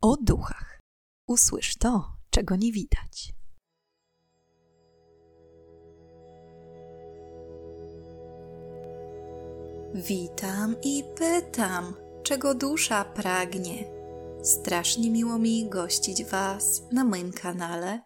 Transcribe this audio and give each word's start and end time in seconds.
o 0.00 0.16
duchach. 0.16 0.80
Usłysz 1.26 1.76
to, 1.76 2.16
czego 2.30 2.56
nie 2.56 2.72
widać. 2.72 3.32
Witam 9.94 10.76
i 10.82 11.04
pytam, 11.16 11.94
czego 12.22 12.54
dusza 12.54 13.04
pragnie. 13.04 13.84
Strasznie 14.42 15.10
miło 15.10 15.38
mi 15.38 15.68
gościć 15.68 16.24
Was 16.24 16.82
na 16.92 17.04
moim 17.04 17.32
kanale. 17.32 18.00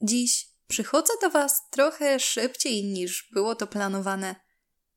Dziś 0.00 0.48
przychodzę 0.66 1.12
do 1.22 1.30
Was 1.30 1.70
trochę 1.70 2.20
szybciej 2.20 2.84
niż 2.84 3.28
było 3.32 3.54
to 3.54 3.66
planowane, 3.66 4.36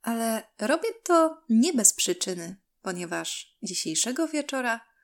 ale 0.02 0.44
robię 0.60 0.90
to 1.04 1.38
nie 1.50 1.74
bez 1.74 1.94
przyczyny, 1.94 2.62
ponieważ 2.82 3.58
dzisiejszego 3.64 4.28
wieczora 4.28 4.95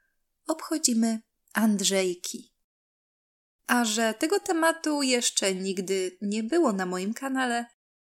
obchodzimy 0.48 1.22
Andrzejki. 1.54 2.54
A 3.68 3.86
że 3.86 4.14
tego 4.14 4.40
tematu 4.40 5.04
jeszcze 5.04 5.56
nigdy 5.56 6.18
nie 6.22 6.44
było 6.44 6.74
na 6.74 6.86
moim 6.86 7.14
kanale, 7.14 7.66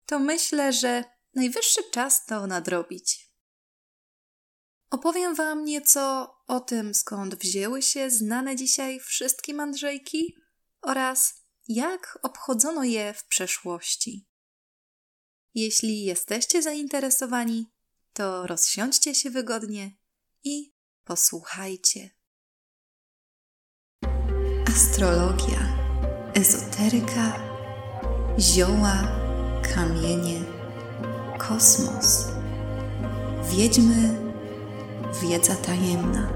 to 0.06 0.20
myślę, 0.20 0.74
że 0.74 1.04
najwyższy 1.36 1.82
czas 1.92 2.26
to 2.26 2.48
nadrobić. 2.48 3.32
Opowiem 4.90 5.36
Wam 5.36 5.66
nieco 5.66 6.36
o 6.48 6.60
tym, 6.60 6.94
skąd 6.94 7.36
wzięły 7.36 7.82
się 7.82 8.10
znane 8.10 8.56
dzisiaj 8.56 9.00
wszystkim 9.00 9.60
Andrzejki 9.60 10.36
oraz 10.82 11.34
jak 11.68 12.20
obchodzono 12.24 12.84
je 12.84 13.14
w 13.14 13.26
przeszłości. 13.26 14.28
Jeśli 15.54 16.04
jesteście 16.04 16.62
zainteresowani, 16.62 17.72
to 18.14 18.48
rozsiądźcie 18.48 19.16
się 19.16 19.30
wygodnie 19.30 19.98
i 20.44 20.71
posłuchajcie. 21.04 22.10
Astrologia, 24.68 25.60
ezoteryka, 26.34 27.34
zioła, 28.40 29.04
kamienie, 29.76 30.40
kosmos, 31.38 32.28
wiedźmy, 33.52 34.32
wiedza 35.22 35.56
tajemna. 35.56 36.28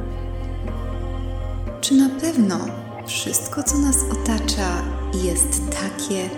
Czy 1.82 1.94
na 1.94 2.20
pewno 2.20 2.60
wszystko, 3.08 3.64
co 3.64 3.78
nas 3.78 3.98
otacza, 4.12 4.84
jest 5.14 5.62
takie, 5.70 6.30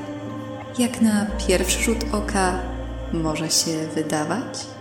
jak 0.79 1.01
na 1.01 1.25
pierwszy 1.47 1.83
rzut 1.83 2.05
oka 2.11 2.59
może 3.13 3.49
się 3.49 3.87
wydawać? 3.87 4.76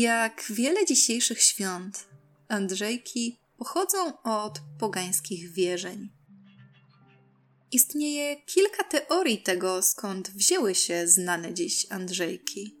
Jak 0.00 0.44
wiele 0.50 0.86
dzisiejszych 0.86 1.40
świąt, 1.40 2.08
Andrzejki 2.48 3.38
pochodzą 3.56 4.22
od 4.22 4.60
pogańskich 4.78 5.52
wierzeń. 5.52 6.08
Istnieje 7.72 8.36
kilka 8.36 8.84
teorii 8.84 9.42
tego, 9.42 9.82
skąd 9.82 10.30
wzięły 10.30 10.74
się 10.74 11.08
znane 11.08 11.54
dziś 11.54 11.86
Andrzejki. 11.90 12.76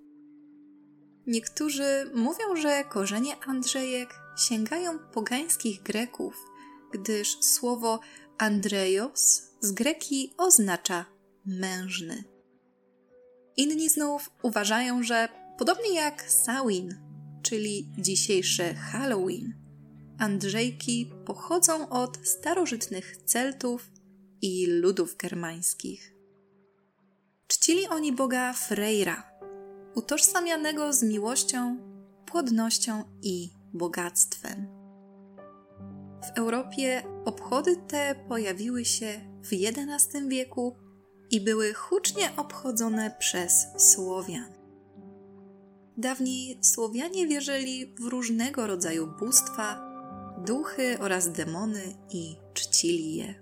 Niektórzy 1.26 2.10
mówią, 2.14 2.56
że 2.56 2.84
korzenie 2.84 3.36
Andrzejek 3.46 4.14
sięgają 4.48 4.98
pogańskich 4.98 5.82
Greków, 5.82 6.34
gdyż 6.92 7.36
słowo 7.40 8.00
Andrejos 8.38 9.42
z 9.60 9.72
greki 9.72 10.34
oznacza 10.36 11.06
mężny. 11.46 12.24
Inni 13.56 13.88
znów 13.88 14.30
uważają, 14.42 15.02
że 15.02 15.28
podobnie 15.58 15.94
jak 15.94 16.30
Samhain, 16.30 17.07
czyli 17.48 17.88
dzisiejsze 17.98 18.74
Halloween, 18.74 19.54
Andrzejki 20.18 21.12
pochodzą 21.24 21.88
od 21.88 22.28
starożytnych 22.28 23.16
Celtów 23.16 23.90
i 24.42 24.66
ludów 24.66 25.16
germańskich. 25.16 26.14
Czcili 27.46 27.86
oni 27.88 28.12
boga 28.12 28.52
Freyra, 28.52 29.30
utożsamianego 29.94 30.92
z 30.92 31.02
miłością, 31.02 31.78
płodnością 32.26 33.04
i 33.22 33.50
bogactwem. 33.74 34.66
W 36.22 36.38
Europie 36.38 37.02
obchody 37.24 37.76
te 37.76 38.14
pojawiły 38.28 38.84
się 38.84 39.20
w 39.42 39.48
XI 39.52 40.28
wieku 40.28 40.76
i 41.30 41.40
były 41.40 41.74
hucznie 41.74 42.36
obchodzone 42.36 43.16
przez 43.18 43.66
Słowian. 43.76 44.57
Dawniej 45.98 46.58
Słowianie 46.62 47.26
wierzyli 47.26 47.94
w 48.00 48.04
różnego 48.04 48.66
rodzaju 48.66 49.06
bóstwa, 49.18 49.80
duchy 50.46 50.98
oraz 51.00 51.32
demony 51.32 51.82
i 52.10 52.36
czcili 52.54 53.14
je. 53.16 53.34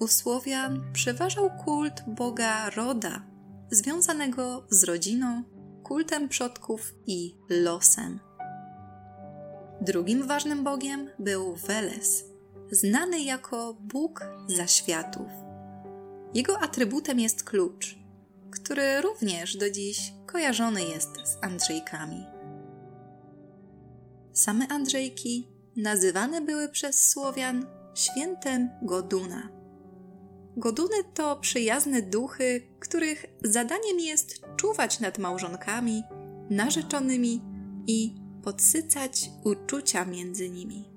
U 0.00 0.06
Słowian 0.08 0.92
przeważał 0.92 1.50
kult 1.64 2.02
boga 2.06 2.70
Roda, 2.70 3.22
związanego 3.70 4.66
z 4.70 4.84
rodziną, 4.84 5.42
kultem 5.82 6.28
przodków 6.28 6.94
i 7.06 7.34
losem. 7.50 8.20
Drugim 9.80 10.26
ważnym 10.26 10.64
bogiem 10.64 11.10
był 11.18 11.56
Weles, 11.56 12.24
znany 12.70 13.20
jako 13.20 13.74
Bóg 13.80 14.26
zaświatów. 14.46 15.28
Jego 16.34 16.58
atrybutem 16.58 17.20
jest 17.20 17.44
klucz, 17.44 17.97
który 18.50 19.00
również 19.00 19.56
do 19.56 19.70
dziś 19.70 20.12
kojarzony 20.26 20.82
jest 20.82 21.10
z 21.24 21.44
Andrzejkami. 21.44 22.26
Same 24.32 24.68
Andrzejki 24.68 25.48
nazywane 25.76 26.40
były 26.40 26.68
przez 26.68 27.08
Słowian 27.08 27.66
świętem 27.94 28.70
Goduna. 28.82 29.48
Goduny 30.56 30.96
to 31.14 31.36
przyjazne 31.36 32.02
duchy, 32.02 32.62
których 32.80 33.26
zadaniem 33.44 34.00
jest 34.00 34.40
czuwać 34.56 35.00
nad 35.00 35.18
małżonkami, 35.18 36.02
narzeczonymi 36.50 37.42
i 37.86 38.14
podsycać 38.42 39.30
uczucia 39.44 40.04
między 40.04 40.50
nimi. 40.50 40.90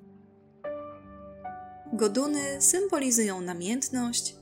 Goduny 1.92 2.62
symbolizują 2.62 3.40
namiętność, 3.40 4.36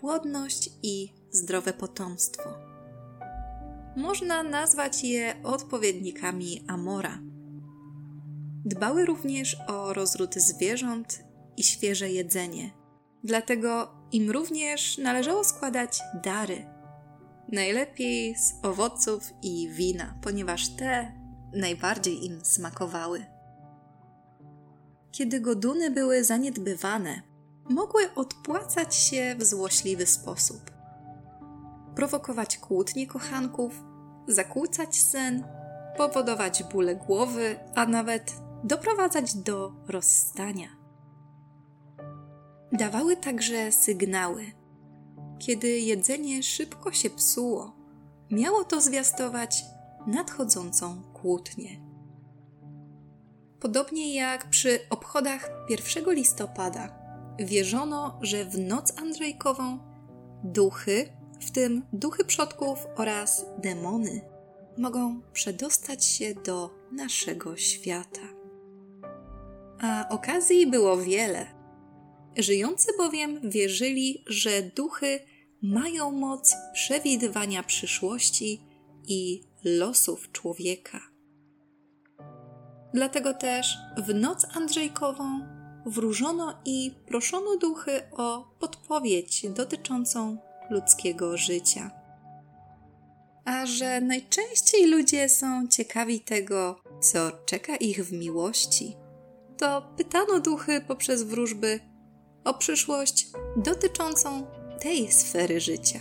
płodność 0.00 0.70
i 0.82 1.21
zdrowe 1.32 1.72
potomstwo. 1.72 2.42
Można 3.96 4.42
nazwać 4.42 5.04
je 5.04 5.34
odpowiednikami 5.42 6.64
Amora. 6.68 7.18
Dbały 8.64 9.06
również 9.06 9.56
o 9.68 9.92
rozród 9.92 10.34
zwierząt 10.34 11.24
i 11.56 11.62
świeże 11.62 12.10
jedzenie, 12.10 12.70
dlatego 13.24 13.94
im 14.12 14.30
również 14.30 14.98
należało 14.98 15.44
składać 15.44 16.00
dary. 16.24 16.66
Najlepiej 17.48 18.36
z 18.36 18.54
owoców 18.62 19.32
i 19.42 19.68
wina, 19.70 20.18
ponieważ 20.22 20.68
te 20.68 21.12
najbardziej 21.52 22.24
im 22.24 22.44
smakowały. 22.44 23.26
Kiedy 25.12 25.40
goduny 25.40 25.90
były 25.90 26.24
zaniedbywane, 26.24 27.22
mogły 27.70 28.14
odpłacać 28.14 28.94
się 28.94 29.36
w 29.38 29.44
złośliwy 29.44 30.06
sposób 30.06 30.81
prowokować 31.94 32.58
kłótnie 32.58 33.06
kochanków, 33.06 33.84
zakłócać 34.28 34.96
sen, 34.96 35.44
powodować 35.96 36.62
bóle 36.72 36.96
głowy, 36.96 37.56
a 37.74 37.86
nawet 37.86 38.34
doprowadzać 38.64 39.34
do 39.34 39.72
rozstania. 39.88 40.68
Dawały 42.72 43.16
także 43.16 43.72
sygnały. 43.72 44.46
Kiedy 45.38 45.68
jedzenie 45.68 46.42
szybko 46.42 46.92
się 46.92 47.10
psuło, 47.10 47.76
miało 48.30 48.64
to 48.64 48.80
zwiastować 48.80 49.64
nadchodzącą 50.06 51.02
kłótnię. 51.02 51.80
Podobnie 53.60 54.14
jak 54.14 54.50
przy 54.50 54.78
obchodach 54.90 55.50
1 55.68 56.14
listopada, 56.14 56.88
wierzono, 57.38 58.18
że 58.22 58.44
w 58.44 58.58
noc 58.58 58.98
Andrzejkową 58.98 59.78
duchy 60.44 61.21
w 61.42 61.50
tym 61.50 61.82
duchy 61.92 62.24
przodków 62.24 62.86
oraz 62.96 63.46
demony, 63.58 64.20
mogą 64.78 65.20
przedostać 65.32 66.04
się 66.04 66.34
do 66.34 66.70
naszego 66.92 67.56
świata. 67.56 68.28
A 69.80 70.08
okazji 70.08 70.66
było 70.66 70.96
wiele. 70.96 71.46
Żyjący 72.38 72.92
bowiem 72.98 73.50
wierzyli, 73.50 74.24
że 74.26 74.62
duchy 74.62 75.20
mają 75.62 76.10
moc 76.10 76.54
przewidywania 76.72 77.62
przyszłości 77.62 78.60
i 79.08 79.42
losów 79.64 80.32
człowieka. 80.32 81.00
Dlatego 82.94 83.34
też 83.34 83.78
w 84.06 84.14
noc 84.14 84.46
Andrzejkową 84.56 85.40
wróżono 85.86 86.54
i 86.64 86.94
proszono 87.06 87.56
duchy 87.56 88.00
o 88.12 88.54
podpowiedź 88.58 89.46
dotyczącą 89.50 90.38
ludzkiego 90.72 91.36
życia. 91.36 91.90
A 93.44 93.66
że 93.66 94.00
najczęściej 94.00 94.86
ludzie 94.86 95.28
są 95.28 95.68
ciekawi 95.68 96.20
tego, 96.20 96.82
co 97.00 97.32
czeka 97.46 97.76
ich 97.76 98.04
w 98.04 98.12
miłości, 98.12 98.96
to 99.58 99.92
pytano 99.96 100.40
duchy 100.40 100.80
poprzez 100.80 101.22
wróżby 101.22 101.80
o 102.44 102.54
przyszłość 102.54 103.26
dotyczącą 103.56 104.46
tej 104.80 105.12
sfery 105.12 105.60
życia. 105.60 105.98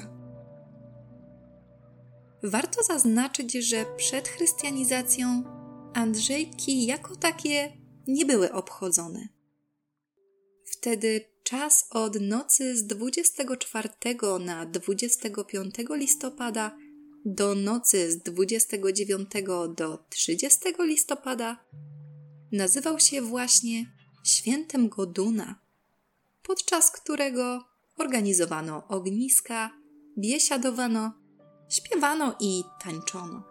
Warto 2.44 2.84
zaznaczyć, 2.84 3.54
że 3.54 3.86
przed 3.98 4.28
chrystianizacją 4.28 5.44
Andrzejki 5.94 6.86
jako 6.86 7.16
takie 7.16 7.72
nie 8.08 8.26
były 8.26 8.52
obchodzone. 8.52 9.28
Wtedy 10.66 11.31
czas 11.52 11.88
od 11.90 12.22
nocy 12.22 12.78
z 12.78 12.88
24 12.88 13.90
na 14.40 14.66
25 14.66 15.76
listopada 15.90 16.78
do 17.26 17.56
nocy 17.56 18.12
z 18.12 18.18
29 18.18 19.32
do 19.76 20.06
30 20.10 20.60
listopada 20.80 21.66
nazywał 22.52 23.00
się 23.00 23.22
właśnie 23.22 23.86
Świętem 24.24 24.90
Goduna, 24.90 25.56
podczas 26.44 26.92
którego 26.92 27.64
organizowano 27.98 28.88
ogniska, 28.88 29.72
biesiadowano, 30.18 31.14
śpiewano 31.70 32.36
i 32.40 32.64
tańczono. 32.84 33.44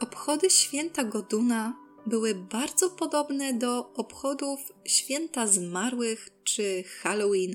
Obchody 0.00 0.50
święta 0.50 1.04
Goduna 1.04 1.83
były 2.06 2.34
bardzo 2.34 2.90
podobne 2.90 3.54
do 3.54 3.92
obchodów 3.92 4.72
święta 4.84 5.46
zmarłych 5.46 6.28
czy 6.44 6.84
Halloween 7.02 7.54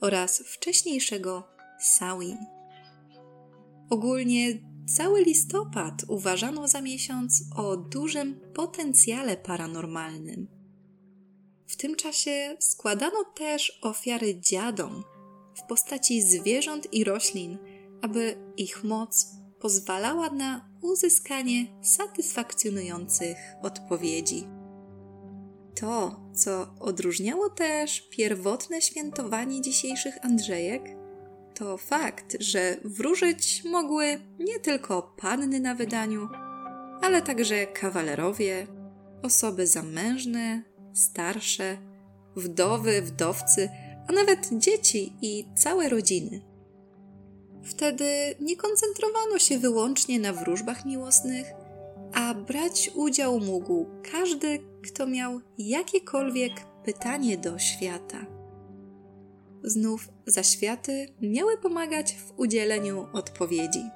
oraz 0.00 0.38
wcześniejszego 0.38 1.48
Samhain. 1.80 2.38
Ogólnie 3.90 4.58
cały 4.96 5.22
listopad 5.22 5.94
uważano 6.08 6.68
za 6.68 6.80
miesiąc 6.80 7.44
o 7.56 7.76
dużym 7.76 8.40
potencjale 8.54 9.36
paranormalnym. 9.36 10.48
W 11.66 11.76
tym 11.76 11.96
czasie 11.96 12.56
składano 12.60 13.24
też 13.36 13.78
ofiary 13.82 14.40
dziadom 14.40 15.04
w 15.54 15.62
postaci 15.68 16.22
zwierząt 16.22 16.92
i 16.92 17.04
roślin, 17.04 17.58
aby 18.02 18.36
ich 18.56 18.84
moc 18.84 19.26
pozwalała 19.60 20.30
na 20.30 20.73
uzyskanie 20.84 21.66
satysfakcjonujących 21.82 23.36
odpowiedzi. 23.62 24.46
To, 25.80 26.20
co 26.34 26.74
odróżniało 26.80 27.50
też 27.50 28.08
pierwotne 28.10 28.82
świętowanie 28.82 29.60
dzisiejszych 29.60 30.24
Andrzejek, 30.24 30.82
to 31.54 31.76
fakt, 31.76 32.36
że 32.40 32.76
wróżyć 32.84 33.64
mogły 33.64 34.20
nie 34.38 34.60
tylko 34.60 35.14
panny 35.16 35.60
na 35.60 35.74
wydaniu, 35.74 36.28
ale 37.02 37.22
także 37.22 37.66
kawalerowie, 37.66 38.66
osoby 39.22 39.66
zamężne, 39.66 40.62
starsze, 40.94 41.78
wdowy, 42.36 43.02
wdowcy, 43.02 43.68
a 44.08 44.12
nawet 44.12 44.48
dzieci 44.58 45.12
i 45.22 45.44
całe 45.56 45.88
rodziny. 45.88 46.53
Wtedy 47.64 48.34
nie 48.40 48.56
koncentrowano 48.56 49.38
się 49.38 49.58
wyłącznie 49.58 50.18
na 50.18 50.32
wróżbach 50.32 50.84
miłosnych, 50.84 51.46
a 52.14 52.34
brać 52.34 52.90
udział 52.94 53.40
mógł 53.40 53.86
każdy, 54.12 54.58
kto 54.82 55.06
miał 55.06 55.40
jakiekolwiek 55.58 56.52
pytanie 56.84 57.38
do 57.38 57.58
świata. 57.58 58.26
Znów 59.62 60.08
zaświaty 60.26 61.08
miały 61.20 61.58
pomagać 61.58 62.14
w 62.14 62.38
udzieleniu 62.38 63.06
odpowiedzi. 63.12 63.90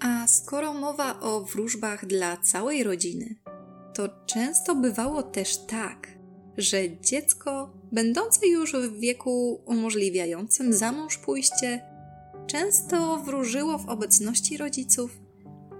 A 0.00 0.26
skoro 0.26 0.74
mowa 0.74 1.20
o 1.20 1.40
wróżbach 1.40 2.06
dla 2.06 2.36
całej 2.36 2.84
rodziny, 2.84 3.36
to 3.94 4.08
często 4.26 4.74
bywało 4.74 5.22
też 5.22 5.66
tak, 5.66 6.08
że 6.60 6.98
dziecko, 7.00 7.70
będące 7.92 8.46
już 8.46 8.72
w 8.72 9.00
wieku 9.00 9.60
umożliwiającym 9.66 10.72
za 10.72 10.92
mąż 10.92 11.18
pójście, 11.18 11.82
często 12.46 13.16
wróżyło 13.16 13.78
w 13.78 13.88
obecności 13.88 14.56
rodziców, 14.56 15.18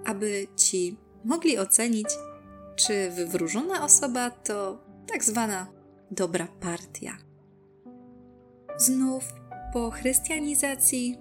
aby 0.05 0.47
ci 0.55 0.97
mogli 1.25 1.57
ocenić, 1.57 2.07
czy 2.75 3.11
wywróżona 3.11 3.85
osoba 3.85 4.29
to 4.29 4.83
tak 5.07 5.23
zwana 5.23 5.67
dobra 6.11 6.47
partia. 6.59 7.17
Znów 8.77 9.23
po 9.73 9.91
chrystianizacji 9.91 11.17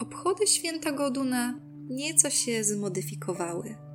obchody 0.00 0.46
święta 0.46 0.92
Goduna 0.92 1.60
nieco 1.88 2.30
się 2.30 2.64
zmodyfikowały. 2.64 3.89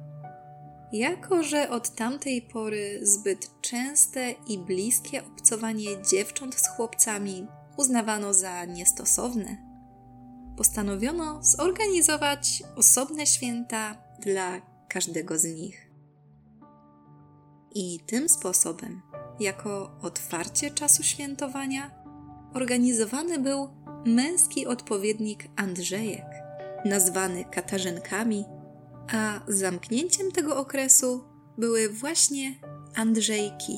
Jako, 0.91 1.43
że 1.43 1.69
od 1.69 1.95
tamtej 1.95 2.41
pory 2.41 2.99
zbyt 3.01 3.61
częste 3.61 4.31
i 4.31 4.57
bliskie 4.57 5.23
obcowanie 5.23 6.03
dziewcząt 6.11 6.55
z 6.55 6.67
chłopcami 6.67 7.47
uznawano 7.77 8.33
za 8.33 8.65
niestosowne, 8.65 9.57
postanowiono 10.57 11.43
zorganizować 11.43 12.63
osobne 12.75 13.25
święta 13.25 13.95
dla 14.19 14.61
każdego 14.89 15.37
z 15.37 15.43
nich. 15.43 15.91
I 17.75 17.99
tym 18.05 18.29
sposobem, 18.29 19.01
jako 19.39 19.91
otwarcie 20.01 20.71
czasu 20.71 21.03
świętowania, 21.03 21.91
organizowany 22.53 23.39
był 23.39 23.69
męski 24.05 24.67
odpowiednik 24.67 25.47
Andrzejek, 25.55 26.25
nazwany 26.85 27.45
Katarzynkami, 27.45 28.45
a 29.13 29.39
zamknięciem 29.47 30.31
tego 30.31 30.57
okresu 30.57 31.23
były 31.57 31.89
właśnie 31.89 32.55
Andrzejki, 32.95 33.77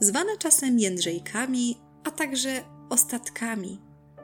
zwane 0.00 0.36
czasem 0.38 0.78
Jędrzejkami, 0.78 1.80
a 2.04 2.10
także 2.10 2.62
ostatkami, 2.90 3.80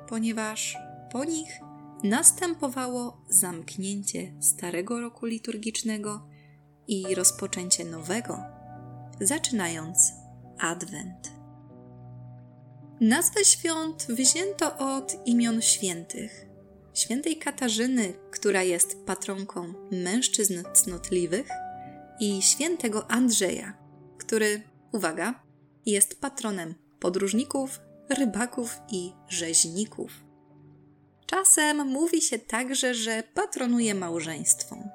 ponieważ 0.09 0.77
po 1.13 1.25
nich 1.25 1.61
następowało 2.03 3.25
zamknięcie 3.29 4.33
starego 4.41 5.01
roku 5.01 5.27
liturgicznego 5.27 6.29
i 6.89 7.15
rozpoczęcie 7.15 7.85
nowego, 7.85 8.39
zaczynając 9.21 10.13
Adwent. 10.59 11.33
Nazwę 13.01 13.45
świąt 13.45 14.07
wzięto 14.09 14.79
od 14.79 15.27
imion 15.27 15.63
świętych. 15.63 16.52
Świętej 16.95 17.37
Katarzyny, 17.37 18.15
która 18.31 18.63
jest 18.63 19.07
patronką 19.07 19.75
mężczyzn 19.91 20.63
cnotliwych, 20.75 21.49
i 22.23 22.43
świętego 22.43 23.11
Andrzeja, 23.11 23.73
który, 24.19 24.63
uwaga, 24.93 25.35
jest 25.87 26.21
patronem 26.21 26.75
podróżników, 27.01 27.81
rybaków 28.09 28.81
i 28.91 29.13
rzeźników. 29.29 30.13
Czasem 31.27 31.87
mówi 31.87 32.21
się 32.21 32.39
także, 32.39 32.95
że 32.95 33.23
patronuje 33.35 33.95
małżeństwom. 33.95 34.91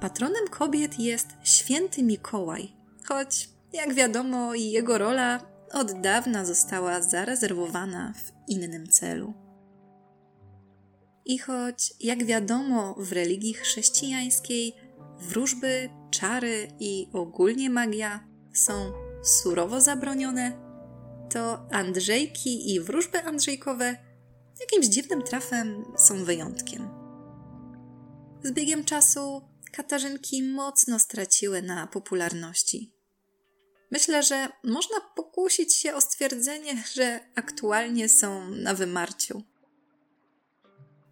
Patronem 0.00 0.48
kobiet 0.50 0.98
jest 0.98 1.26
święty 1.42 2.02
Mikołaj, 2.02 2.72
choć, 3.04 3.48
jak 3.72 3.94
wiadomo, 3.94 4.54
jego 4.54 4.98
rola 4.98 5.40
od 5.72 6.00
dawna 6.00 6.44
została 6.44 7.02
zarezerwowana 7.02 8.12
w 8.16 8.50
innym 8.50 8.88
celu. 8.88 9.43
I 11.24 11.38
choć, 11.38 11.94
jak 12.00 12.24
wiadomo, 12.24 12.94
w 12.98 13.12
religii 13.12 13.54
chrześcijańskiej 13.54 14.74
wróżby, 15.18 15.90
czary 16.10 16.68
i 16.80 17.08
ogólnie 17.12 17.70
magia 17.70 18.26
są 18.54 18.92
surowo 19.22 19.80
zabronione, 19.80 20.52
to 21.32 21.66
Andrzejki 21.70 22.74
i 22.74 22.80
wróżby 22.80 23.22
Andrzejkowe 23.22 23.96
jakimś 24.60 24.86
dziwnym 24.86 25.22
trafem 25.22 25.84
są 25.96 26.24
wyjątkiem. 26.24 26.88
Z 28.42 28.52
biegiem 28.52 28.84
czasu 28.84 29.42
Katarzynki 29.72 30.42
mocno 30.42 30.98
straciły 30.98 31.62
na 31.62 31.86
popularności. 31.86 32.94
Myślę, 33.90 34.22
że 34.22 34.48
można 34.64 35.00
pokusić 35.16 35.74
się 35.76 35.94
o 35.94 36.00
stwierdzenie, 36.00 36.84
że 36.92 37.20
aktualnie 37.34 38.08
są 38.08 38.50
na 38.50 38.74
wymarciu. 38.74 39.42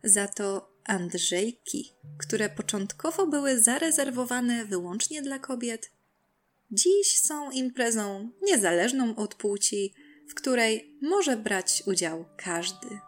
Za 0.04 0.28
to 0.28 0.72
Andrzejki, 0.84 1.92
które 2.18 2.48
początkowo 2.48 3.26
były 3.26 3.60
zarezerwowane 3.60 4.64
wyłącznie 4.64 5.22
dla 5.22 5.38
kobiet, 5.38 5.90
dziś 6.70 7.20
są 7.20 7.50
imprezą 7.50 8.30
niezależną 8.42 9.16
od 9.16 9.34
płci, 9.34 9.94
w 10.28 10.34
której 10.34 10.98
może 11.02 11.36
brać 11.36 11.82
udział 11.86 12.24
każdy. 12.36 12.98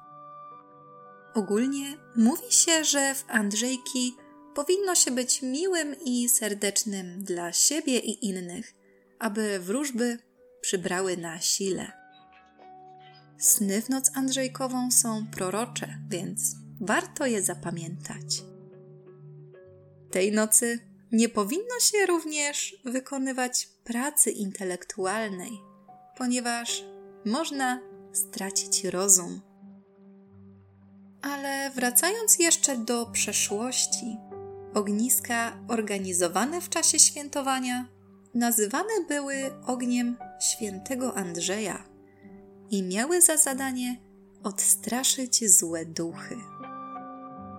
Ogólnie 1.35 1.97
mówi 2.17 2.53
się, 2.53 2.85
że 2.85 3.15
w 3.15 3.25
Andrzejki 3.29 4.15
powinno 4.55 4.95
się 4.95 5.11
być 5.11 5.43
miłym 5.43 5.97
i 6.05 6.29
serdecznym 6.29 7.25
dla 7.25 7.53
siebie 7.53 7.99
i 7.99 8.27
innych– 8.27 8.75
aby 9.25 9.59
wróżby 9.59 10.19
przybrały 10.61 11.17
na 11.17 11.41
sile. 11.41 11.93
Sny 13.39 13.83
w 13.83 13.89
noc 13.89 14.11
Andrzejkową 14.15 14.91
są 14.91 15.27
prorocze, 15.27 15.99
więc 16.11 16.57
warto 16.85 17.27
je 17.27 17.43
zapamiętać. 17.43 18.45
Tej 20.11 20.33
nocy 20.33 20.79
nie 21.13 21.29
powinno 21.29 21.81
się 21.81 22.07
również 22.07 22.77
wykonywać 22.85 23.69
pracy 23.85 24.31
intelektualnej, 24.31 25.61
ponieważ 26.19 26.85
można 27.25 27.81
stracić 28.13 28.85
rozum. 28.85 29.41
Ale 31.23 31.71
wracając 31.71 32.39
jeszcze 32.39 32.79
do 32.79 33.07
przeszłości, 33.07 34.17
ogniska 34.75 35.57
organizowane 35.69 36.61
w 36.61 36.69
czasie 36.69 36.99
świętowania 36.99 37.89
nazywane 38.35 39.05
były 39.09 39.37
ogniem 39.67 40.17
świętego 40.41 41.15
Andrzeja 41.17 41.85
i 42.71 42.83
miały 42.83 43.23
za 43.23 43.37
zadanie 43.37 44.01
odstraszyć 44.43 45.51
złe 45.51 45.85
duchy. 45.85 46.37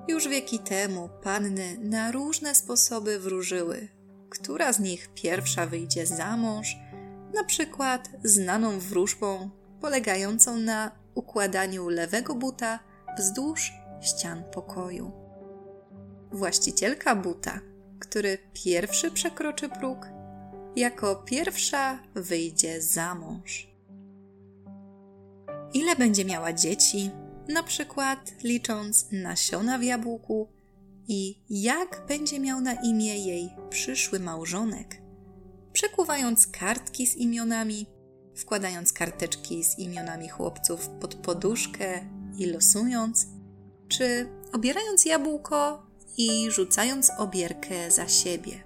Już 0.08 0.28
wieki 0.28 0.60
temu 0.60 1.10
panny 1.24 1.78
na 1.82 2.12
różne 2.12 2.56
sposoby 2.56 3.20
wróżyły, 3.20 3.88
która 4.30 4.74
z 4.74 4.80
nich 4.80 5.10
pierwsza 5.14 5.66
wyjdzie 5.66 6.06
za 6.06 6.38
mąż, 6.38 6.78
na 7.34 7.44
przykład 7.44 8.10
znaną 8.24 8.80
wróżbą 8.80 9.50
polegającą 9.82 10.58
na 10.58 10.92
układaniu 11.16 11.90
lewego 11.90 12.36
buta 12.36 12.80
wzdłuż 13.18 13.74
ścian 14.02 14.44
pokoju. 14.44 15.12
Właścicielka 16.32 17.16
buta, 17.16 17.60
który 18.00 18.38
pierwszy 18.54 19.12
przekroczy 19.12 19.70
próg, 19.70 20.08
jako 20.76 21.16
pierwsza 21.16 22.00
wyjdzie 22.16 22.82
za 22.82 23.16
mąż. 23.16 23.68
Ile 25.74 25.96
będzie 25.96 26.26
miała 26.26 26.54
dzieci, 26.54 27.12
na 27.48 27.64
przykład 27.64 28.32
licząc 28.44 29.08
nasiona 29.12 29.78
w 29.78 29.84
jabłku 29.84 30.50
i 31.08 31.42
jak 31.50 32.06
będzie 32.08 32.40
miał 32.40 32.62
na 32.62 32.74
imię 32.74 33.18
jej 33.18 33.50
przyszły 33.70 34.20
małżonek, 34.20 35.02
przekuwając 35.74 36.48
kartki 36.48 37.08
z 37.08 37.16
imionami, 37.16 37.86
wkładając 38.36 38.94
karteczki 38.94 39.64
z 39.64 39.80
imionami 39.80 40.30
chłopców 40.30 40.90
pod 40.90 41.16
poduszkę 41.16 42.10
i 42.38 42.46
losując, 42.46 43.28
czy 43.88 44.30
obierając 44.54 45.06
jabłko 45.06 45.88
i 46.18 46.52
rzucając 46.52 47.12
obierkę 47.18 47.92
za 47.92 48.08
siebie. 48.08 48.64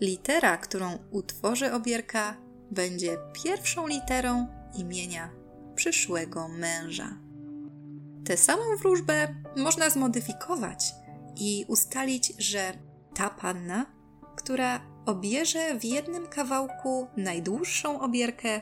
Litera, 0.00 0.56
którą 0.56 0.98
utworzy 1.10 1.72
obierka, 1.72 2.36
będzie 2.70 3.16
pierwszą 3.32 3.86
literą 3.86 4.46
imienia 4.74 5.30
przyszłego 5.74 6.48
męża. 6.48 7.29
Tę 8.24 8.36
samą 8.36 8.62
wróżbę 8.76 9.34
można 9.56 9.90
zmodyfikować 9.90 10.94
i 11.36 11.64
ustalić, 11.68 12.32
że 12.38 12.72
ta 13.14 13.30
panna, 13.30 13.86
która 14.36 14.80
obierze 15.06 15.78
w 15.78 15.84
jednym 15.84 16.26
kawałku 16.26 17.06
najdłuższą 17.16 18.00
obierkę, 18.00 18.60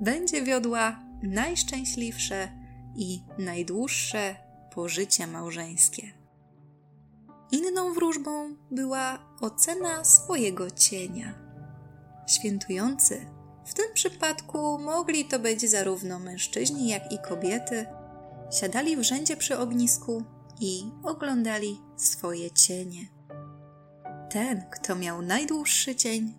będzie 0.00 0.42
wiodła 0.42 1.00
najszczęśliwsze 1.22 2.48
i 2.96 3.22
najdłuższe 3.38 4.36
pożycie 4.74 5.26
małżeńskie. 5.26 6.02
Inną 7.52 7.92
wróżbą 7.92 8.56
była 8.70 9.18
ocena 9.40 10.04
swojego 10.04 10.70
cienia. 10.70 11.34
Świętujący 12.26 13.26
w 13.64 13.74
tym 13.74 13.86
przypadku 13.94 14.78
mogli 14.78 15.24
to 15.24 15.38
być 15.38 15.70
zarówno 15.70 16.18
mężczyźni, 16.18 16.88
jak 16.88 17.12
i 17.12 17.18
kobiety. 17.18 17.86
Siadali 18.52 18.96
w 18.96 19.02
rzędzie 19.02 19.36
przy 19.36 19.58
ognisku 19.58 20.24
i 20.60 20.90
oglądali 21.02 21.80
swoje 21.96 22.50
cienie. 22.50 23.00
Ten, 24.30 24.62
kto 24.70 24.96
miał 24.96 25.22
najdłuższy 25.22 25.96
cień, 25.96 26.34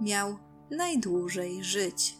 miał 0.00 0.38
najdłużej 0.70 1.64
żyć. 1.64 2.14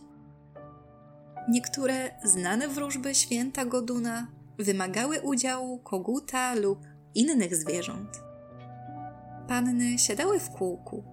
Niektóre 1.48 2.10
znane 2.24 2.68
wróżby 2.68 3.14
święta 3.14 3.64
Goduna 3.64 4.26
wymagały 4.58 5.20
udziału 5.20 5.78
koguta 5.78 6.54
lub 6.54 6.78
innych 7.14 7.56
zwierząt. 7.56 8.20
Panny 9.48 9.98
siadały 9.98 10.40
w 10.40 10.50
kółku. 10.50 11.04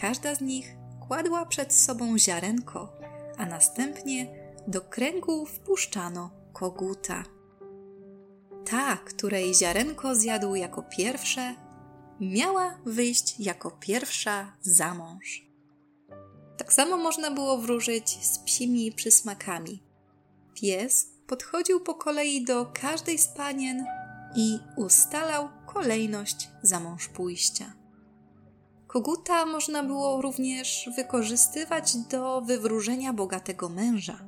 Każda 0.00 0.34
z 0.34 0.40
nich 0.40 0.76
kładła 1.08 1.46
przed 1.46 1.74
sobą 1.74 2.18
ziarenko, 2.18 2.92
a 3.38 3.46
następnie 3.46 4.26
do 4.66 4.80
kręgu 4.80 5.46
wpuszczano 5.46 6.30
koguta. 6.52 7.24
Ta, 8.70 8.96
której 8.96 9.54
ziarenko 9.54 10.14
zjadł 10.14 10.54
jako 10.54 10.82
pierwsze, 10.82 11.54
miała 12.20 12.78
wyjść 12.86 13.40
jako 13.40 13.70
pierwsza 13.70 14.52
za 14.60 14.94
mąż. 14.94 15.46
Tak 16.56 16.72
samo 16.72 16.96
można 16.96 17.30
było 17.30 17.58
wróżyć 17.58 18.24
z 18.26 18.38
psimi 18.38 18.92
przysmakami. 18.92 19.82
Pies 20.54 21.10
podchodził 21.26 21.80
po 21.80 21.94
kolei 21.94 22.44
do 22.44 22.66
każdej 22.66 23.18
z 23.18 23.28
panien 23.28 23.86
i 24.36 24.58
ustalał 24.76 25.48
kolejność 25.66 26.48
za 26.62 26.80
mąż 26.80 27.08
pójścia. 27.08 27.72
Koguta 28.86 29.46
można 29.46 29.82
było 29.82 30.22
również 30.22 30.90
wykorzystywać 30.96 31.96
do 31.96 32.40
wywróżenia 32.40 33.12
bogatego 33.12 33.68
męża. 33.68 34.18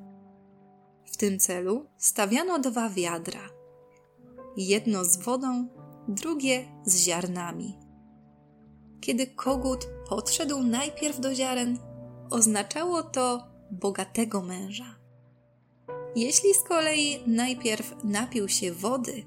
W 1.12 1.16
tym 1.16 1.38
celu 1.38 1.87
stawiano 1.99 2.58
dwa 2.58 2.88
wiadra. 2.88 3.51
Jedno 4.56 5.04
z 5.04 5.16
wodą, 5.16 5.68
drugie 6.09 6.68
z 6.85 6.97
ziarnami. 6.97 7.78
Kiedy 9.00 9.26
kogut 9.26 9.87
podszedł 10.09 10.62
najpierw 10.62 11.21
do 11.21 11.35
ziaren, 11.35 11.78
oznaczało 12.30 13.02
to 13.02 13.47
bogatego 13.71 14.42
męża. 14.42 14.99
Jeśli 16.16 16.54
z 16.54 16.62
kolei 16.62 17.23
najpierw 17.26 17.94
napił 18.04 18.49
się 18.49 18.73
wody, 18.73 19.25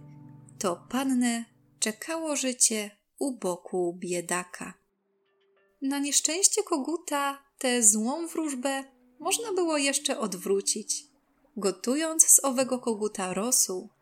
to 0.60 0.86
pannę 0.89 1.46
czekało 1.79 2.36
życie 2.36 2.91
u 3.20 3.38
boku 3.38 3.98
biedaka. 4.00 4.74
Na 5.82 6.00
nieszczęście 6.00 6.63
koguta 6.63 7.44
tę 7.58 7.84
złą 7.84 8.27
wróżbę 8.27 8.84
można 9.20 9.53
było 9.53 9.77
jeszcze 9.77 10.20
odwrócić, 10.20 11.08
gotując 11.58 12.24
z 12.24 12.44
owego 12.44 12.79
koguta 12.79 13.34
rosół 13.34 13.94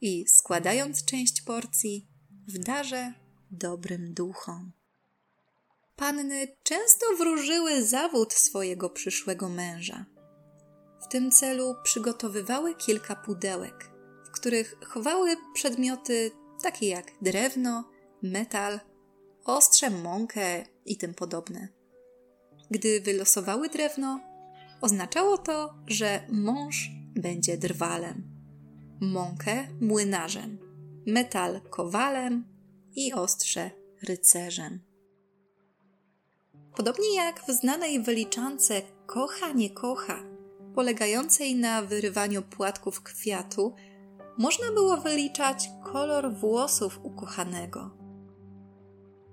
i 0.00 0.24
składając 0.28 1.04
część 1.04 1.42
porcji 1.42 2.08
w 2.48 2.58
darze 2.58 3.12
dobrym 3.50 4.14
duchom. 4.14 4.72
Panny 5.96 6.56
często 6.62 7.06
wróżyły 7.18 7.84
zawód 7.84 8.32
swojego 8.32 8.90
przyszłego 8.90 9.48
męża. 9.48 10.04
W 11.02 11.08
tym 11.08 11.30
celu 11.30 11.74
przygotowywały 11.82 12.74
kilka 12.74 13.16
pudełek, 13.16 13.90
w 14.26 14.30
których 14.30 14.76
chowały 14.86 15.36
przedmioty 15.54 16.30
takie 16.62 16.88
jak 16.88 17.06
drewno, 17.22 17.90
metal, 18.22 18.80
ostrze, 19.44 19.90
mąkę 19.90 20.64
i 20.86 20.96
tym 20.96 21.14
podobne. 21.14 21.68
Gdy 22.70 23.00
wylosowały 23.00 23.68
drewno, 23.68 24.20
oznaczało 24.80 25.38
to, 25.38 25.74
że 25.86 26.26
mąż 26.28 26.90
będzie 27.14 27.58
drwalem, 27.58 28.37
mąkę 29.00 29.68
młynarzem, 29.80 30.58
metal 31.06 31.60
kowalem 31.70 32.44
i 32.96 33.12
ostrze 33.12 33.70
rycerzem. 34.02 34.80
Podobnie 36.76 37.14
jak 37.14 37.42
w 37.42 37.50
znanej 37.50 38.02
wyliczance 38.02 38.82
kocha 39.06 39.52
nie 39.52 39.70
kocha, 39.70 40.22
polegającej 40.74 41.54
na 41.54 41.82
wyrywaniu 41.82 42.42
płatków 42.42 43.02
kwiatu, 43.02 43.74
można 44.38 44.72
było 44.72 44.96
wyliczać 44.96 45.70
kolor 45.92 46.34
włosów 46.34 47.00
ukochanego. 47.02 47.90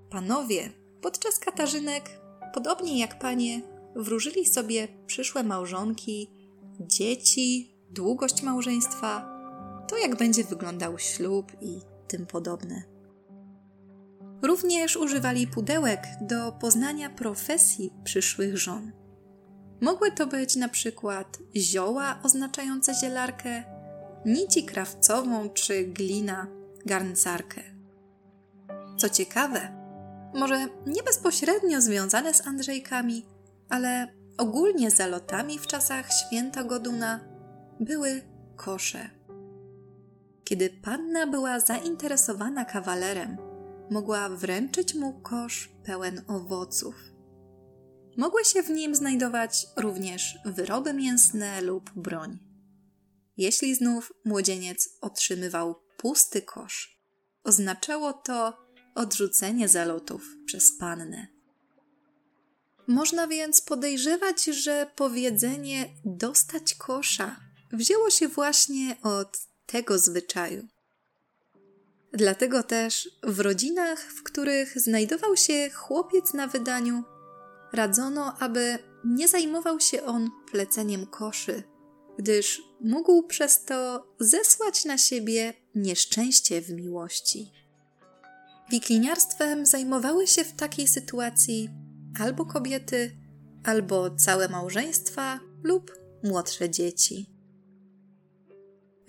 Panowie 0.10 0.70
podczas 1.02 1.40
katarzynek, 1.40 2.22
podobnie 2.54 3.00
jak 3.00 3.20
panie, 3.20 3.62
wróżyli 3.96 4.46
sobie 4.46 4.88
przyszłe 5.06 5.44
małżonki, 5.44 6.32
dzieci, 6.80 7.76
długość 7.90 8.44
małżeństwa, 8.44 9.35
to 9.88 9.98
jak 9.98 10.16
będzie 10.16 10.44
wyglądał 10.44 11.00
ślub 11.00 11.52
i 11.62 11.82
tym 12.08 12.26
podobne. 12.26 12.84
Również 14.42 14.98
używali 14.98 15.48
pudełek 15.48 16.08
do 16.22 16.52
poznania 16.52 17.10
profesji 17.10 17.94
przyszłych 18.04 18.58
żon. 18.58 18.92
Mogły 19.82 20.12
to 20.12 20.28
być 20.28 20.56
na 20.56 20.70
przykład 20.70 21.40
zioła 21.56 22.20
oznaczające 22.24 22.94
zielarkę, 22.94 23.64
nici 24.26 24.66
krawcową 24.66 25.50
czy 25.50 25.84
glina 25.84 26.48
garncarkę. 26.86 27.62
Co 28.98 29.10
ciekawe, 29.10 29.60
może 30.34 30.68
nie 30.86 31.04
bezpośrednio 31.04 31.82
związane 31.82 32.34
z 32.34 32.48
Andrzejkami, 32.48 33.26
ale 33.70 34.08
ogólnie 34.38 34.92
zalotami 34.92 35.60
w 35.60 35.68
czasach 35.68 36.06
święta 36.12 36.64
Goduna 36.64 37.20
były 37.80 38.22
kosze. 38.56 39.10
Kiedy 40.46 40.70
panna 40.70 41.28
była 41.28 41.60
zainteresowana 41.60 42.66
kawalerem, 42.66 43.38
mogła 43.92 44.30
wręczyć 44.30 44.94
mu 44.94 45.22
kosz 45.22 45.70
pełen 45.84 46.22
owoców. 46.28 46.96
Mogły 48.18 48.46
się 48.46 48.64
w 48.64 48.70
nim 48.70 48.96
znajdować 48.96 49.68
również 49.78 50.38
wyroby 50.46 50.94
mięsne 50.94 51.62
lub 51.62 51.92
broń. 51.96 52.40
Jeśli 53.38 53.76
znów 53.76 54.14
młodzieniec 54.26 54.90
otrzymywał 55.02 55.76
pusty 55.98 56.42
kosz, 56.42 57.00
oznaczało 57.44 58.14
to 58.14 58.58
odrzucenie 58.96 59.68
zalotów 59.68 60.24
przez 60.46 60.78
pannę. 60.78 61.28
Można 62.88 63.28
więc 63.28 63.62
podejrzewać, 63.62 64.44
że 64.44 64.92
powiedzenie 64.96 65.90
dostać 66.06 66.76
kosza 66.76 67.40
wzięło 67.74 68.10
się 68.10 68.28
właśnie 68.28 68.98
od 69.02 69.55
tego 69.66 70.00
zwyczaju. 70.00 70.68
Dlatego 72.14 72.64
też 72.64 73.10
w 73.24 73.40
rodzinach, 73.40 74.00
w 74.00 74.24
których 74.24 74.80
znajdował 74.80 75.38
się 75.38 75.70
chłopiec 75.70 76.34
na 76.34 76.48
wydaniu, 76.48 77.04
radzono, 77.74 78.38
aby 78.40 78.80
nie 79.06 79.28
zajmował 79.28 79.80
się 79.80 80.04
on 80.04 80.30
pleceniem 80.52 81.06
koszy, 81.06 81.64
gdyż 82.20 82.62
mógł 82.82 83.24
przez 83.24 83.66
to 83.66 84.08
zesłać 84.20 84.86
na 84.86 84.98
siebie 84.98 85.54
nieszczęście 85.76 86.62
w 86.62 86.70
miłości. 86.70 87.52
Wikliniarstwem 88.70 89.66
zajmowały 89.66 90.28
się 90.28 90.44
w 90.44 90.56
takiej 90.56 90.88
sytuacji 90.88 91.70
albo 92.20 92.46
kobiety, 92.46 93.12
albo 93.64 94.16
całe 94.16 94.48
małżeństwa 94.48 95.40
lub 95.64 95.92
młodsze 96.24 96.70
dzieci. 96.70 97.35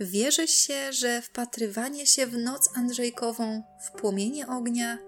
Wierzy 0.00 0.49
się, 0.49 0.93
że 0.93 1.23
wpatrywanie 1.23 2.07
się 2.07 2.26
w 2.26 2.38
noc 2.38 2.71
Andrzejkową 2.75 3.62
w 3.87 4.00
płomienie 4.00 4.47
ognia, 4.47 4.99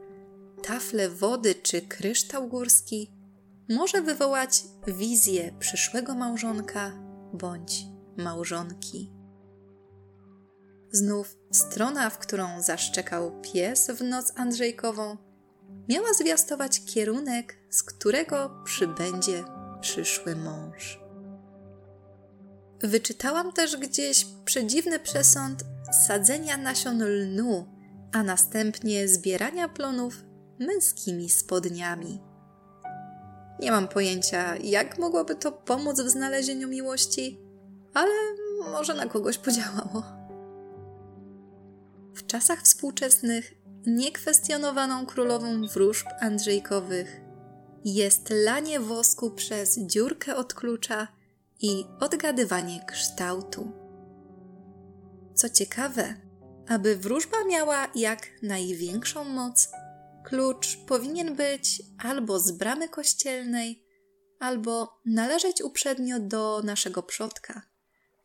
tafle 0.62 1.09
wody 1.09 1.54
czy 1.54 1.80
kryształ 1.80 2.49
górski 2.49 3.12
może 3.68 4.02
wywołać 4.02 4.64
wizję 4.87 5.54
przyszłego 5.59 6.14
małżonka 6.14 6.92
bądź 7.33 7.85
małżonki. 8.16 9.12
Znów 10.92 11.37
strona, 11.52 12.11
w 12.11 12.18
którą 12.18 12.62
zaszczekał 12.62 13.40
pies 13.40 13.90
w 13.90 14.02
noc 14.02 14.33
Andrzejkową, 14.37 15.16
miała 15.88 16.12
zwiastować 16.12 16.85
kierunek, 16.85 17.57
z 17.71 17.83
którego 17.83 18.62
przybędzie 18.64 19.45
przyszły 19.80 20.37
mąż. 20.37 21.07
Wyczytałam 22.82 23.52
też 23.52 23.76
gdzieś 23.76 24.26
przedziwny 24.44 24.99
przesąd 24.99 25.64
sadzenia 26.06 26.56
nasion 26.56 27.04
lnu, 27.04 27.66
a 28.12 28.23
następnie 28.23 29.08
zbierania 29.08 29.68
plonów 29.68 30.25
męskimi 30.58 31.30
spodniami. 31.30 32.20
Nie 33.61 33.70
mam 33.70 33.88
pojęcia, 33.88 34.56
jak 34.56 34.99
mogłoby 34.99 35.35
to 35.35 35.52
pomóc 35.52 36.00
w 36.00 36.08
znalezieniu 36.08 36.68
miłości, 36.68 37.40
ale 37.94 38.12
może 38.73 38.94
na 38.94 39.06
kogoś 39.06 39.38
podziałało. 39.38 40.02
W 42.14 42.26
czasach 42.26 42.62
współczesnych 42.62 43.54
niekwestionowaną 43.87 45.06
królową 45.06 45.66
wróżb 45.66 46.06
Andrzejkowych 46.20 47.20
jest 47.85 48.30
lanie 48.30 48.80
wosku 48.80 49.30
przez 49.30 49.78
dziurkę 49.78 50.37
od 50.37 50.54
klucza 50.54 51.08
i 51.60 51.84
odgadywanie 52.00 52.84
kształtu. 52.86 53.72
Co 55.34 55.48
ciekawe, 55.48 56.14
aby 56.68 56.96
wróżba 56.96 57.44
miała 57.44 57.88
jak 57.94 58.28
największą 58.42 59.24
moc, 59.24 59.68
klucz 60.24 60.76
powinien 60.76 61.37
być 61.37 61.83
albo 61.98 62.40
z 62.40 62.50
bramy 62.50 62.88
kościelnej, 62.88 63.85
albo 64.38 65.00
należeć 65.06 65.62
uprzednio 65.62 66.20
do 66.20 66.62
naszego 66.64 67.02
przodka, 67.02 67.62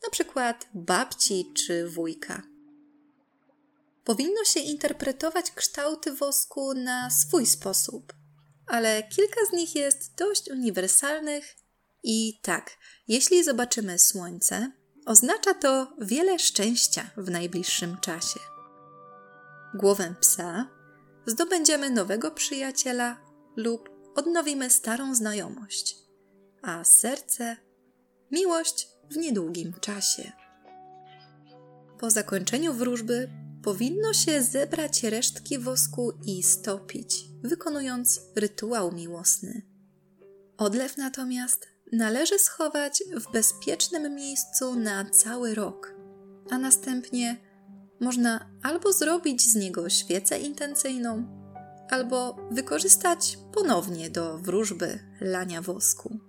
na 0.04 0.10
przykład 0.12 0.70
babci 0.74 1.54
czy 1.54 1.90
wujka. 1.90 2.44
Powinno 4.04 4.44
się 4.44 4.60
interpretować 4.60 5.52
kształty 5.52 6.14
wosku 6.14 6.74
na 6.74 7.10
swój 7.10 7.46
sposób, 7.46 8.14
ale 8.68 9.04
kilka 9.04 9.46
z 9.50 9.54
nich 9.54 9.76
jest 9.76 10.16
dość 10.16 10.50
uniwersalnych 10.50 11.63
i 12.04 12.40
tak, 12.42 12.78
jeśli 13.08 13.44
zobaczymy 13.44 14.00
słońce, 14.00 14.72
oznacza 15.06 15.54
to 15.54 15.96
wiele 16.02 16.40
szczęścia 16.40 17.12
w 17.18 17.30
najbliższym 17.30 17.98
czasie. 18.02 18.40
Głowę 19.76 20.16
psa 20.20 20.70
zdobędziemy 21.26 21.90
nowego 21.90 22.32
przyjaciela 22.32 23.18
lub 23.56 23.90
odnowimy 24.16 24.70
starą 24.70 25.16
znajomość, 25.16 25.96
a 26.62 26.84
serce 26.84 27.58
miłość 28.32 28.88
w 29.12 29.18
niedługim 29.18 29.74
czasie. 29.82 30.32
Po 32.00 32.10
zakończeniu 32.10 32.74
wróżby 32.74 33.30
powinno 33.64 34.14
się 34.14 34.42
zebrać 34.42 35.04
resztki 35.04 35.60
wosku 35.60 36.12
i 36.26 36.44
stopić, 36.44 37.24
wykonując 37.44 38.22
rytuał 38.36 38.92
miłosny. 38.92 39.62
Odlew 40.58 40.98
natomiast 40.98 41.73
należy 41.94 42.40
schować 42.40 43.04
w 43.16 43.32
bezpiecznym 43.32 44.16
miejscu 44.16 44.76
na 44.76 45.06
cały 45.06 45.56
rok, 45.56 45.94
a 46.50 46.58
następnie 46.58 47.38
można 48.00 48.50
albo 48.64 48.94
zrobić 48.94 49.52
z 49.52 49.56
niego 49.56 49.90
świecę 49.90 50.40
intencyjną, 50.40 51.26
albo 51.90 52.36
wykorzystać 52.52 53.38
ponownie 53.54 54.10
do 54.10 54.38
wróżby 54.38 55.00
lania 55.22 55.62
wosku. 55.62 56.20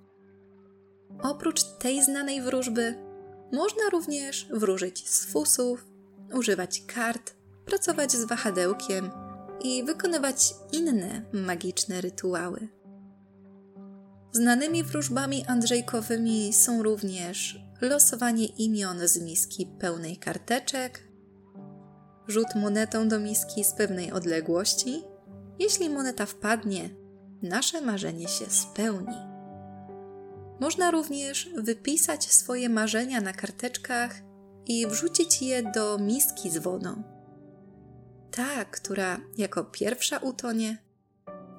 Oprócz 1.23 1.65
tej 1.65 2.05
znanej 2.05 2.43
wróżby, 2.43 2.95
można 3.53 3.91
również 3.93 4.49
wróżyć 4.51 5.09
z 5.11 5.25
fusów, 5.25 5.85
używać 6.33 6.83
kart, 6.87 7.35
pracować 7.67 8.13
z 8.13 8.25
wahadełkiem 8.25 9.11
i 9.63 9.85
wykonywać 9.85 10.55
inne 10.73 11.23
magiczne 11.33 12.01
rytuały. 12.01 12.69
Znanymi 14.37 14.83
wróżbami 14.85 15.45
Andrzejkowymi 15.47 16.53
są 16.53 16.83
również 16.83 17.59
losowanie 17.81 18.47
imion 18.47 19.09
z 19.09 19.21
miski 19.21 19.67
pełnej 19.67 20.17
karteczek, 20.17 21.09
rzut 22.29 22.47
monetą 22.57 23.09
do 23.09 23.21
miski 23.21 23.65
z 23.65 23.73
pewnej 23.73 24.13
odległości. 24.13 25.03
Jeśli 25.59 25.91
moneta 25.91 26.27
wpadnie, 26.27 26.91
nasze 27.43 27.81
marzenie 27.81 28.29
się 28.29 28.45
spełni. 28.49 29.17
Można 30.61 30.91
również 30.91 31.51
wypisać 31.57 32.33
swoje 32.33 32.69
marzenia 32.69 33.21
na 33.21 33.33
karteczkach 33.33 34.23
i 34.67 34.87
wrzucić 34.87 35.43
je 35.43 35.63
do 35.63 35.99
miski 35.99 36.51
z 36.51 36.59
wodą. 36.59 37.03
Ta, 38.31 38.65
która 38.65 39.21
jako 39.39 39.65
pierwsza 39.65 40.19
utonie, 40.19 40.79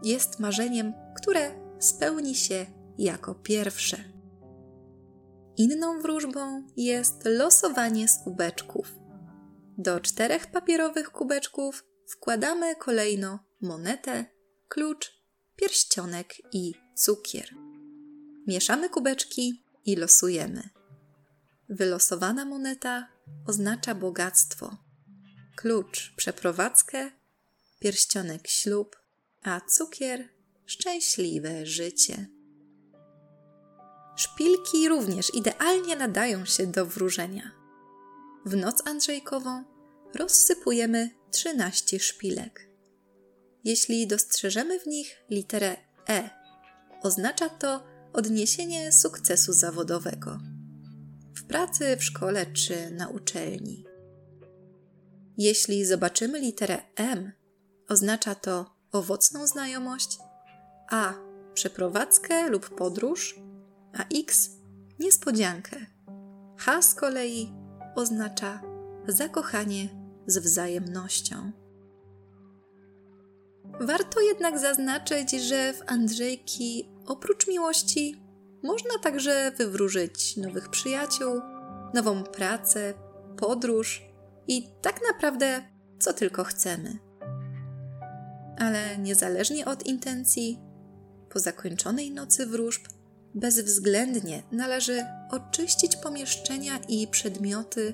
jest 0.04 0.40
marzeniem, 0.40 0.94
które 1.16 1.64
spełni 1.80 2.36
się 2.36 2.66
jako 2.98 3.36
pierwsze. 3.36 3.98
Inną 5.58 6.02
wróżbą 6.02 6.68
jest 6.78 7.22
losowanie 7.26 8.08
z 8.08 8.24
kubeczków. 8.24 8.96
Do 9.78 10.00
czterech 10.00 10.48
papierowych 10.48 11.12
kubeczków 11.12 11.86
wkładamy 12.08 12.76
kolejno 12.76 13.40
monetę, 13.62 14.26
klucz, 14.68 15.14
pierścionek 15.56 16.34
i 16.54 16.74
cukier. 16.96 17.50
Mieszamy 18.48 18.90
kubeczki 18.90 19.64
i 19.86 19.96
losujemy. 19.96 20.70
Wylosowana 21.70 22.46
moneta 22.46 23.08
oznacza 23.48 23.96
bogactwo, 23.96 24.78
klucz 25.56 26.14
przeprowadzkę, 26.16 27.12
pierścionek 27.80 28.48
ślub, 28.48 28.96
a 29.44 29.62
cukier 29.62 30.35
szczęśliwe 30.65 31.65
życie. 31.65 32.28
Szpilki 34.15 34.89
również 34.89 35.34
idealnie 35.34 35.95
nadają 35.95 36.45
się 36.45 36.67
do 36.67 36.86
wróżenia. 36.86 37.51
W 38.45 38.56
noc 38.56 38.88
Andrzejkową 38.88 39.63
rozsypujemy 40.15 41.10
13 41.32 41.99
szpilek. 41.99 42.69
Jeśli 43.63 44.08
dostrzeżemy 44.08 44.80
w 44.80 44.88
nich 44.88 45.23
literę 45.30 45.78
E, 46.10 46.30
oznacza 47.01 47.49
to 47.49 47.84
odniesienie 48.13 48.91
sukcesu 48.91 49.54
zawodowego 49.54 50.39
w 51.36 51.43
pracy, 51.43 51.97
w 51.97 52.04
szkole 52.04 52.45
czy 52.45 52.91
na 52.91 53.08
uczelni. 53.10 53.86
Jeśli 55.38 55.86
zobaczymy 55.86 56.39
literę 56.39 56.82
M, 56.95 57.32
oznacza 57.89 58.36
to 58.36 58.75
owocną 58.91 59.47
znajomość 59.47 60.17
a 60.91 61.13
przeprowadzkę 61.54 62.50
lub 62.50 62.69
podróż, 62.69 63.39
a 63.93 64.04
X 64.21 64.50
niespodziankę. 65.00 65.78
H 66.58 66.82
z 66.82 66.95
kolei 66.95 67.54
oznacza 67.95 68.62
zakochanie 69.08 69.89
z 70.28 70.38
wzajemnością. 70.38 71.52
Warto 73.82 74.21
jednak 74.21 74.60
zaznaczyć, 74.60 75.32
że 75.32 75.74
w 75.74 75.82
Andrzejki 75.88 76.89
oprócz 77.06 77.48
miłości 77.48 78.21
można 78.63 79.00
także 79.04 79.52
wywróżyć 79.58 80.38
nowych 80.38 80.69
przyjaciół, 80.69 81.41
nową 81.93 82.24
pracę, 82.24 82.93
podróż 83.38 84.06
i 84.48 84.69
tak 84.82 85.00
naprawdę 85.13 85.62
co 86.00 86.13
tylko 86.13 86.43
chcemy. 86.43 86.98
Ale 88.58 88.98
niezależnie 88.98 89.65
od 89.65 89.86
intencji, 89.86 90.60
po 91.36 91.39
zakończonej 91.39 92.12
nocy 92.12 92.45
wróżb 92.45 92.82
bezwzględnie 93.34 94.43
należy 94.52 95.06
oczyścić 95.32 95.95
pomieszczenia 95.95 96.80
i 96.88 97.08
przedmioty, 97.08 97.93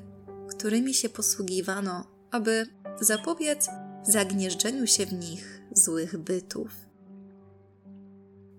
którymi 0.50 0.94
się 0.94 1.10
posługiwano, 1.10 2.08
aby 2.32 2.68
zapobiec 3.00 3.70
zagnieżdżeniu 4.04 4.88
się 4.88 5.06
w 5.06 5.14
nich 5.14 5.62
złych 5.72 6.18
bytów. 6.18 6.72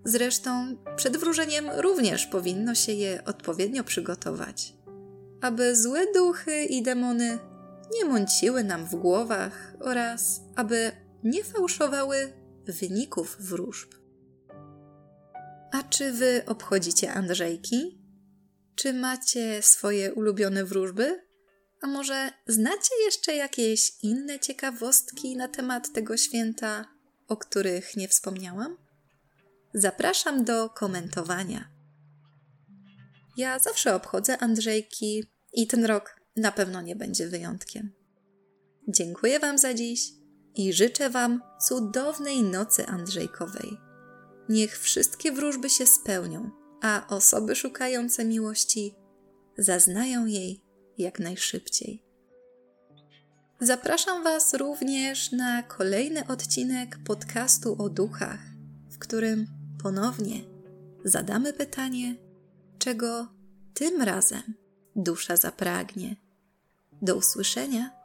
Zresztą 0.05 0.77
przed 0.95 1.17
wróżeniem 1.17 1.69
również 1.77 2.25
powinno 2.25 2.75
się 2.75 2.91
je 2.91 3.25
odpowiednio 3.25 3.83
przygotować, 3.83 4.73
aby 5.41 5.75
złe 5.75 6.13
duchy 6.13 6.63
i 6.63 6.83
demony 6.83 7.39
nie 7.93 8.05
mąciły 8.05 8.63
nam 8.63 8.85
w 8.85 8.95
głowach 8.95 9.73
oraz 9.79 10.41
aby 10.55 10.91
nie 11.23 11.43
fałszowały 11.43 12.33
wyników 12.65 13.37
wróżb. 13.39 14.02
A 15.73 15.83
czy 15.83 16.11
wy 16.11 16.43
obchodzicie 16.45 17.13
Andrzejki? 17.13 18.01
Czy 18.75 18.93
macie 18.93 19.61
swoje 19.61 20.13
ulubione 20.13 20.65
wróżby? 20.65 21.23
A 21.81 21.87
może 21.87 22.31
znacie 22.47 22.95
jeszcze 23.05 23.35
jakieś 23.35 23.91
inne 24.03 24.39
ciekawostki 24.39 25.37
na 25.37 25.47
temat 25.47 25.93
tego 25.93 26.17
święta, 26.17 26.85
o 27.27 27.37
których 27.37 27.97
nie 27.97 28.07
wspomniałam? 28.07 28.77
Zapraszam 29.73 30.43
do 30.43 30.69
komentowania. 30.69 31.69
Ja 33.37 33.59
zawsze 33.59 33.95
obchodzę 33.95 34.37
Andrzejki 34.37 35.23
i 35.53 35.67
ten 35.67 35.85
rok 35.85 36.15
na 36.35 36.51
pewno 36.51 36.81
nie 36.81 36.95
będzie 36.95 37.27
wyjątkiem. 37.27 37.91
Dziękuję 38.87 39.39
Wam 39.39 39.57
za 39.57 39.73
dziś 39.73 40.01
i 40.55 40.73
życzę 40.73 41.09
Wam 41.09 41.41
cudownej 41.67 42.43
nocy 42.43 42.87
Andrzejkowej. 42.87 43.82
Niech 44.49 44.79
wszystkie 44.79 45.31
wróżby 45.31 45.69
się 45.69 45.85
spełnią, 45.85 46.49
a 46.81 47.07
osoby 47.07 47.55
szukające 47.55 48.25
miłości 48.25 48.95
zaznają 49.57 50.25
jej 50.25 50.61
jak 50.97 51.19
najszybciej. 51.19 52.03
Zapraszam 53.59 54.23
Was 54.23 54.53
również 54.53 55.31
na 55.31 55.63
kolejny 55.63 56.27
odcinek 56.27 56.99
podcastu 57.05 57.75
o 57.83 57.89
duchach, 57.89 58.39
w 58.91 58.97
którym 58.97 59.47
ponownie 59.83 60.41
zadamy 61.05 61.53
pytanie, 61.53 62.15
czego 62.79 63.27
tym 63.73 64.01
razem 64.01 64.41
dusza 64.95 65.37
zapragnie. 65.37 66.15
Do 67.01 67.15
usłyszenia 67.15 68.02